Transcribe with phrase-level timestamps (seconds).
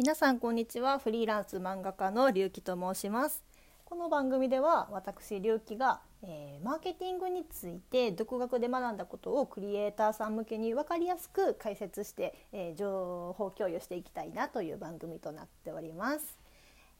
[0.00, 0.98] 皆さんこんにちは。
[0.98, 3.44] フリーランス漫画家の龍樹と申します。
[3.84, 16.38] この番組では私龍樹が、えー、マーケティングについて独学で学んだことをクリエイターさん向けに分かりやすく解説して、えー、情報共有していきたいなという番組となっております、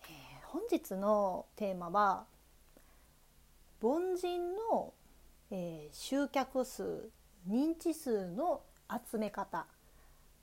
[0.03, 2.27] えー、本日のテーマは
[3.81, 4.93] 凡人の、
[5.51, 7.09] え集客数
[7.49, 8.61] 認知数の
[9.11, 9.65] 集め方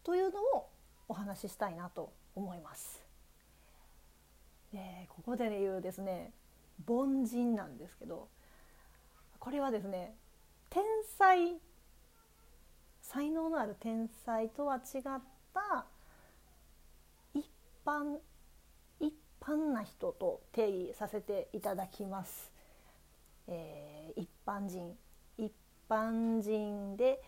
[0.04, 0.70] というのを
[1.08, 3.02] お話ししたいなと思います。
[4.72, 6.32] でここで言うですね
[6.88, 8.28] 凡人なんですけど
[9.40, 10.16] これはですね
[10.70, 10.84] 天
[11.18, 11.58] 才
[13.02, 15.02] 才能のある天才とは違っ
[15.54, 15.86] た
[17.34, 17.46] 一
[17.86, 18.18] 般
[19.00, 22.52] 一般な人と定義させていただきます。
[23.48, 24.94] えー、一般人
[25.38, 25.54] 一
[25.90, 27.22] 般人で、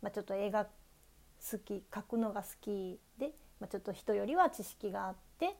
[0.00, 5.54] まあ、ちょっと映画好き描くのが好きでまあ、ちょっと人よりは知識があって、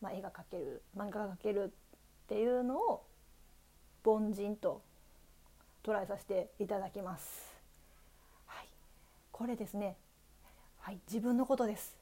[0.00, 3.04] まあ、絵が描ける漫画が描けるっていうのを
[4.04, 4.82] 凡人と
[5.84, 7.54] 捉えさせていただきます。
[8.46, 8.66] はい、
[9.30, 9.96] これですね、
[10.78, 11.96] はい、自分のことです。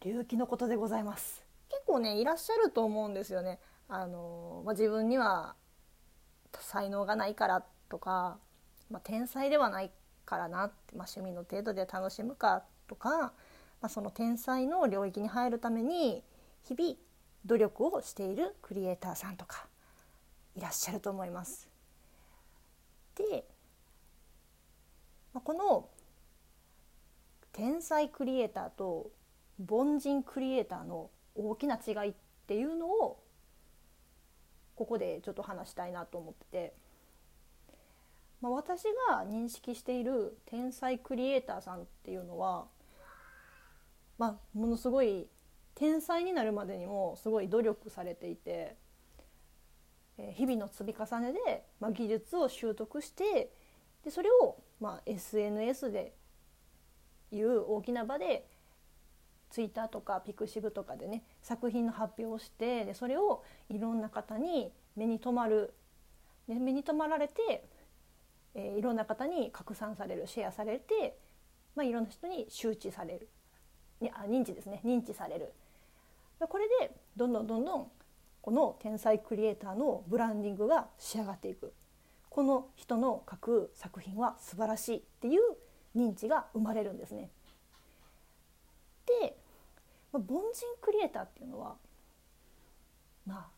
[0.00, 1.44] 隆起のことでございます。
[1.68, 3.58] 結構ねいらっしゃると思うんですよね。
[3.88, 5.54] あのまあ、自分には
[6.60, 8.38] 才能がないからとか、
[8.90, 9.90] まあ、天才ではない
[10.26, 13.32] からなって、まあ、趣味の程度で楽しむかとか
[13.80, 16.22] まあ、その天才の領域に入るために
[16.64, 16.96] 日々
[17.46, 19.66] 努力をしているクリエイターさんとか
[20.56, 21.68] いらっしゃると思います。
[23.14, 23.44] で、
[25.32, 25.88] まあ、この
[27.52, 29.10] 天才クリエイターと
[29.68, 32.14] 凡人クリエイターの大きな違いっ
[32.46, 33.22] ていうのを
[34.76, 36.74] ここでちょっと話したいなと思ってて、
[38.40, 42.66] まあ、私が認識している天才クリエイターさんっていうのは
[44.18, 45.28] まあ、ものすごい
[45.74, 48.76] 天才になるまでにもすごい努力されていて、
[50.18, 53.52] えー、日々の積み重ねで、まあ、技術を習得して
[54.04, 56.14] でそれを、まあ、SNS で
[57.30, 58.48] いう大きな場で
[59.50, 65.74] ツイッターとかピクシブとかでね作品の発表をしてでそれをいろんな方に目に留まる、
[66.48, 67.68] ね、目に留まられて、
[68.54, 71.18] えー、いろんな方に拡散されるシェアされて、
[71.76, 73.28] まあ、いろんな人に周知される。
[74.00, 74.80] にあ認知ですね。
[74.84, 75.52] 認知される。
[76.40, 77.90] これでどんどんどんどん
[78.42, 81.72] この天才クリエイターのブランディングが仕上がっていく。
[82.30, 85.40] この人の書く作品は素晴らしいっていう
[85.96, 87.30] 認知が生まれるんですね。
[89.20, 89.36] で、
[90.12, 91.74] まあ、凡人クリエイターっていうのは
[93.26, 93.48] ま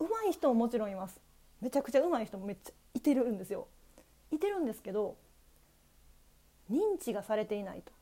[0.00, 1.20] あ上手い人ももちろんいます。
[1.60, 3.68] めちゃくちゃ上手い人もめっちゃいてるんですよ。
[4.32, 5.16] いてるんですけど
[6.70, 7.92] 認知がされていないと。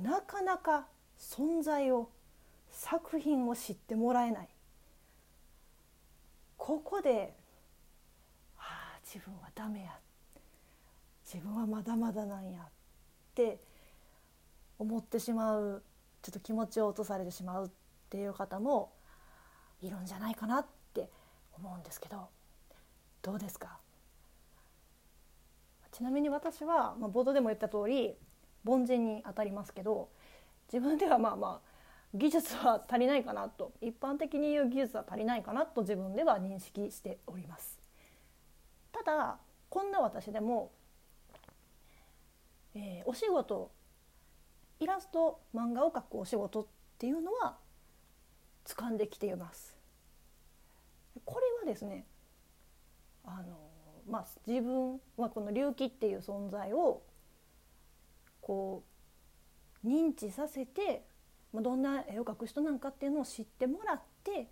[0.00, 0.86] なかなか
[1.18, 2.10] 存在を
[2.70, 4.48] 作品を知ってもらえない。
[6.56, 7.36] ここで
[8.56, 9.98] 「はあ自分はダメや。
[11.24, 12.68] 自分はまだまだなんや」っ
[13.34, 13.60] て
[14.78, 15.82] 思ってしまう。
[16.22, 17.70] ちょっと気持ちを落とされてしまうっ
[18.08, 18.92] ていう方も
[19.82, 21.10] いるんじゃないかなって
[21.58, 22.28] 思うんですけど。
[23.22, 23.78] どうですか？
[25.92, 28.16] ちなみに私は、まあ、冒頭でも言った通り
[28.64, 30.08] 凡人に当たりますけど
[30.72, 31.74] 自分ではまあまあ
[32.14, 37.78] 技術は足りないかなと一般的に言う技術は足りないかなと自分では認識しております。
[38.92, 39.38] ただ
[39.68, 40.70] こんな私でも、
[42.76, 43.72] えー、お仕事
[44.78, 46.66] イラスト漫画を描くお仕事っ
[46.98, 47.56] ていうのは
[48.64, 49.76] 掴んできています。
[51.24, 52.06] これはですね
[53.24, 53.58] あの
[54.08, 57.02] まあ自分はこの隆起っていう存在を
[58.44, 58.84] こ
[59.82, 61.02] う認知させて
[61.54, 64.50] どんな絵を描く人なんかっていうのを知ってもらって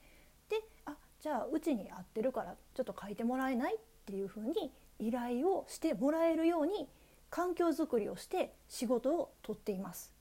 [0.49, 6.89] であじゃあうちに合ってるからちょっと描いてもらえないっていうふうに依頼をしてもらえるように
[7.29, 10.15] 環境づくりをして仕事をとっています。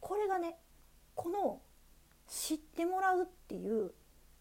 [0.00, 0.56] これがね
[1.14, 1.60] この
[2.26, 3.92] 知ってもらうっていう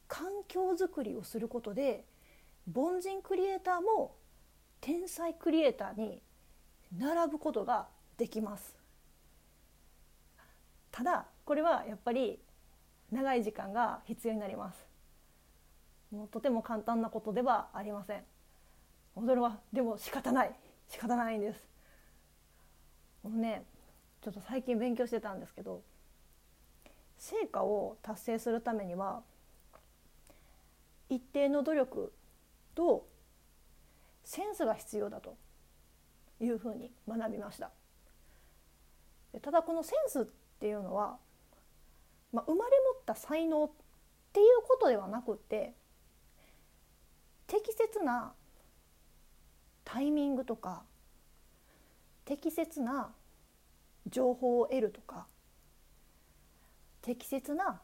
[0.08, 2.06] 環境づくりをすることで
[2.74, 4.16] 凡人クリエイターも
[4.80, 6.22] 天才クリエイターに
[6.98, 8.76] 並ぶことができます。
[10.92, 12.40] ただこれはやっぱり
[13.12, 14.86] 長い時間が必要になります。
[16.12, 18.24] もうとても簡単なことではありません。
[19.16, 20.56] それはでも仕方ない。
[20.88, 21.68] 仕方ないんです。
[23.24, 23.64] このね
[24.22, 25.82] ちょっと最近勉強してたんですけど
[27.18, 29.22] 成果を達成するためには
[31.10, 32.14] 一定の努力
[32.76, 33.08] と
[34.24, 35.36] センスが必要だと。
[36.42, 37.72] いうふうに学びました。
[39.42, 40.26] ただこのセンスっ
[40.60, 41.18] ていうのは、
[42.34, 43.70] まあ、生まれ持った才能っ
[44.34, 45.74] ていうことではなくて
[47.48, 48.34] 適切な
[49.86, 50.84] タイミングとか
[52.26, 53.14] 適切な
[54.08, 55.28] 情報を得るとか
[57.02, 57.82] 適切な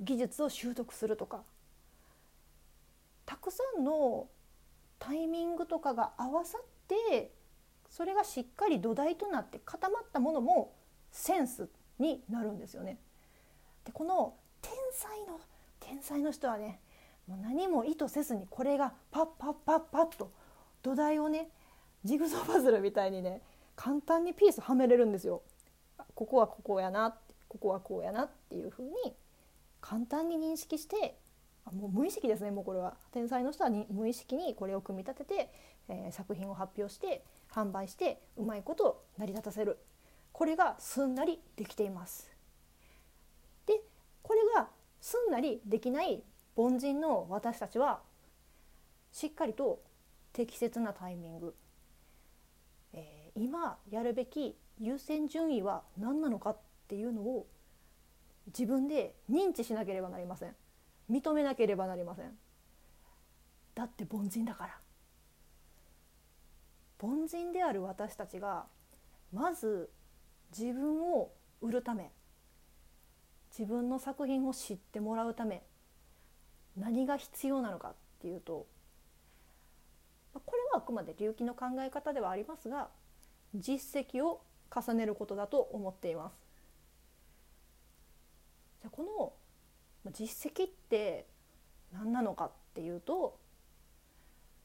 [0.00, 1.42] 技術を習得するとか
[3.24, 4.28] たくさんの
[4.98, 7.32] タイミングとかが合わさって
[7.92, 10.72] それがしっかり土台となって固まったものも
[11.10, 11.68] センス
[11.98, 12.98] になるんですよね。
[13.84, 15.38] でこの天才の
[15.78, 16.80] 天才の人はね
[17.26, 20.32] もう何も意図せずにこれがパッパッパッパッと
[20.82, 21.50] 土台をね
[22.02, 23.42] ジグソーパズルみたいにね
[23.76, 25.42] 簡単にピースはめれるんですよ。
[26.14, 27.14] ここはここやな
[27.46, 29.14] ここはこうやなっていうふうに
[29.82, 31.18] 簡単に認識して
[31.70, 35.52] もう無意識ですねもうこれは天才の人は無意識にこれを組み立てて、
[35.88, 37.22] えー、作品を発表して
[37.54, 39.78] 販売してうまいこと成り立たせる。
[40.32, 42.30] これがすんなりできています。
[43.66, 43.80] で
[44.22, 44.68] これが
[45.00, 46.22] すんなりできない
[46.56, 48.00] 凡人の私たちは
[49.10, 49.82] しっかりと
[50.32, 51.54] 適切なタイミング、
[52.94, 56.56] えー、今やるべき優先順位は何なのかっ
[56.88, 57.46] ていうのを
[58.46, 60.56] 自分で認知しなければなりません。
[61.10, 62.32] 認めなければなりません。
[63.74, 64.81] だって凡人だから。
[67.02, 68.66] 凡人である私たちが
[69.32, 69.90] まず
[70.56, 72.12] 自分を売るため
[73.50, 75.64] 自分の作品を知ってもらうため
[76.76, 78.66] 何が必要なのかっていうと
[80.32, 82.88] これはあくまで隆起の考え方ではありますが
[83.54, 84.40] 実績を
[84.74, 86.34] 重ねることだと思っています。
[88.80, 89.34] じゃこ
[90.06, 91.26] の実績って
[91.92, 93.38] 何なのかっていうと、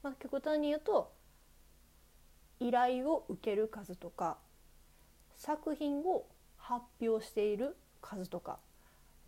[0.01, 1.11] まあ、極端に言うと
[2.59, 4.37] 依頼を受ける数とか
[5.37, 6.25] 作品を
[6.57, 8.59] 発表している数とか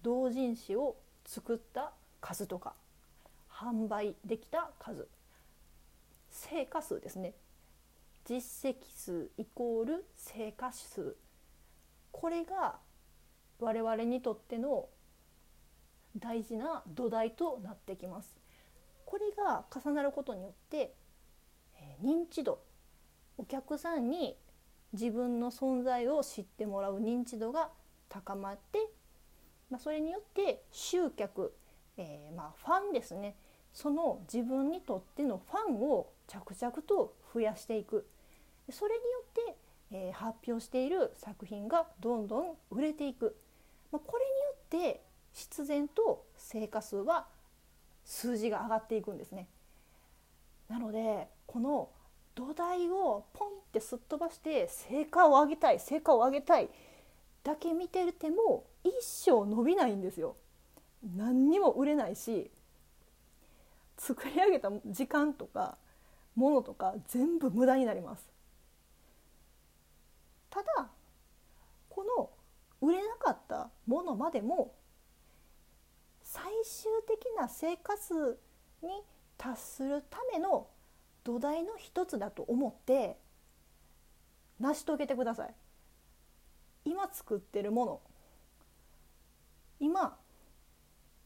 [0.02, 0.96] 同人誌を
[1.26, 2.74] 作った数とか
[3.52, 5.08] 販売できた数
[6.30, 7.34] 成果数ですね
[8.26, 11.16] 実績数イコール成果数
[12.12, 12.78] これが
[13.60, 14.88] 我々にとっての
[16.18, 18.38] 大事な土台となってきます。
[19.06, 20.94] これが重なることによって
[22.04, 22.60] 認知度
[23.39, 24.36] お客さんに
[24.91, 27.69] 自分の存在を知ってもらう認知度が
[28.09, 28.80] 高まって、
[29.71, 31.56] まあ、それによって集客、
[31.95, 33.38] えー、まファンですね。
[33.71, 38.06] その自分にとってのファンを着々と増やしていく。
[38.69, 39.56] それによって、
[39.91, 43.38] えー、発表している作品がどんどん売れていく、
[43.94, 44.25] まあ、これ
[44.75, 45.01] によって
[45.31, 47.27] 必然と成果数は
[48.03, 49.47] 数字が上がっていくんですね。
[50.68, 51.89] なのでこの
[52.39, 56.69] 土台をポンってすっ飛ばして成果を上げたい成果を上げたい
[57.44, 60.38] だけ見てても一生伸びないんですよ。
[61.18, 62.50] 何にも売れないし
[63.97, 65.77] 作り上げた時間とか
[66.36, 68.30] ものとか全部無駄になります
[70.50, 70.89] ただ
[71.89, 72.30] この
[72.81, 74.74] 売れなかったものまでも
[76.24, 78.38] 最終的な生活
[78.83, 78.89] に
[79.38, 80.68] 達するための
[81.30, 83.16] 土台の一つだと思って
[84.60, 85.54] 成し遂げてください
[86.86, 88.01] 今作ってるもの
[89.80, 90.18] 今、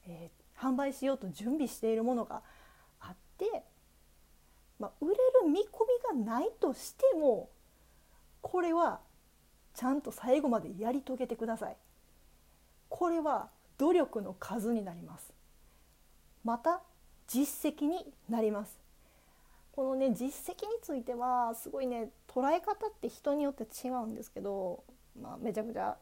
[0.06, 2.42] えー、販売しようと準備しているものが
[3.00, 3.64] あって、
[4.78, 7.50] まあ、売れる見込みがないとしても
[8.42, 9.00] これは
[9.74, 11.78] ちゃんと最後までやり遂げてください。
[12.90, 15.34] これは努力の数になります。
[16.44, 16.82] また
[17.26, 18.83] 実績になります。
[19.76, 24.84] このね実績についてはすごいね捉え方って人によって違うんですけど、
[25.20, 25.98] まあ、めちゃくちゃ、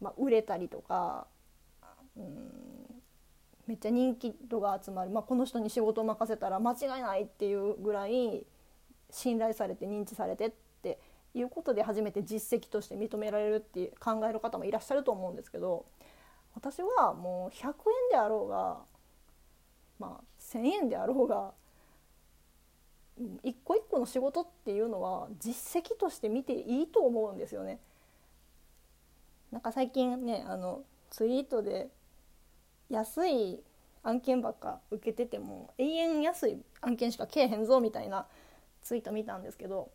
[0.00, 1.26] まあ、売れたりとか
[2.16, 2.68] うん
[3.68, 8.44] めっちゃ人気度が集まる、まあ、この人に仕事を任せたら間違いないっていうぐらい
[9.10, 10.52] 信頼されて認知されてっ
[10.82, 10.98] て
[11.34, 15.84] いうことで初めて実績として認められるっていう考える方もいらっしゃると思うんですけど
[16.54, 17.74] 私はもう100円
[18.10, 18.78] であろうが、
[19.98, 21.52] まあ、1,000円であろうが
[23.42, 27.80] 一個一個の仕事っていうのは実績として見ていいと思うんですよね。
[29.50, 31.88] なんか最近ねあのツイートで
[32.90, 33.62] 安い
[34.02, 38.26] 案件ばっか受けてても永遠安い案件しかけえへんぞみたいな
[38.82, 39.90] ツイート見たんですけど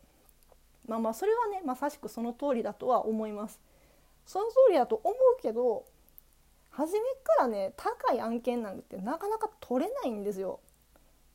[0.86, 3.60] まあまあそれはねまさしくその通りだとは思います。
[4.26, 5.84] その通りだと思うけど
[6.70, 10.60] 初めからね高い案件なんてなかなか取れないんですよ。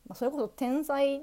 [0.06, 1.22] まあ、それこそ天才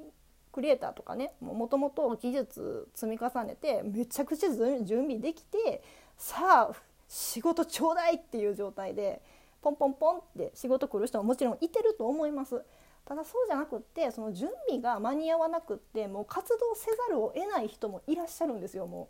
[0.57, 5.83] クリエイターとかねもともと技術積み重ねてめちゃくちゃ準備できて
[6.17, 6.75] さあ
[7.07, 9.21] 仕事ちょうだいっていう状態で
[9.61, 12.63] ポンポンポンって仕事来る人ももちろんいてると思います。
[13.05, 19.09] ただそうじゃなくってその準備が間に合わなくってもう活動せざるを得ない人もいらっしゃるんですよも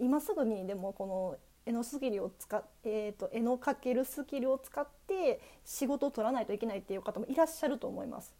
[0.00, 8.34] う今すぐにでもこの絵のスキルを使っ、えーと、絵の描けるスキルを使って仕事を取らないといけないっていう方もいらっしゃると思います。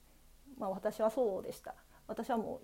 [0.58, 1.74] まあ、私はそうでした
[2.10, 2.60] 私はも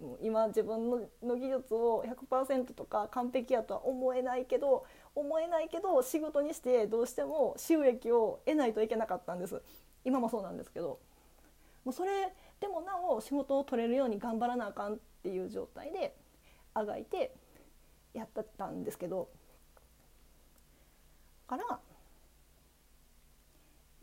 [0.00, 0.90] う今自分
[1.22, 4.84] の技術を100%とか完璧やとは思えないけど
[5.14, 9.62] 思えないけど仕事にしてどうしても収益を得ないといけなかったんです。
[10.04, 10.98] 今もそうなんですけど。
[11.84, 16.16] もうそれでもなお仕事を取れるように頑張らなあかんっていう状態で
[16.74, 17.32] あがいて
[18.12, 19.28] やってたんですけど。
[21.46, 21.78] から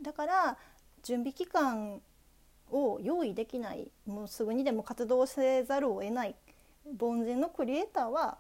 [0.01, 0.57] だから
[1.01, 2.01] 準備期間
[2.71, 6.35] を用意できないもうすぐにでも活動せざるを得ない
[6.99, 8.37] 凡人のクリエイターは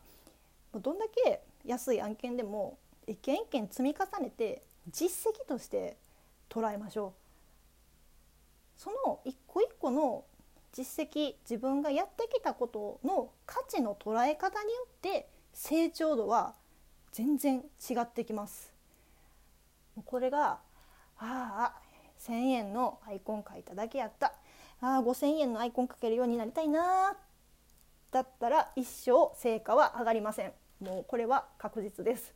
[0.73, 2.77] どんだけ安い案件でも
[3.07, 5.97] 一件一件積み重ねて実績として
[6.49, 7.11] 捉えましょう。
[8.75, 10.25] その一個一個の
[10.73, 16.55] 実績自分がやってきたことの価値の捉え方によって成長度は
[17.11, 18.73] 全然違ってきます。
[20.05, 20.59] これが
[21.17, 21.81] ああ
[22.27, 24.33] 1,000円のアイコン書いただけやった。
[24.81, 27.15] ああ5,000円のアイコン書けるようになりたいな
[28.11, 30.53] だったら一生成果は上がりません。
[30.79, 32.33] もうこれは確実です。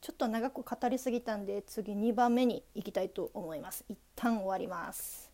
[0.00, 3.84] ちょっと長く語りすぎたんで次2番目に行きたいと思います。
[3.88, 5.25] 一旦終わります。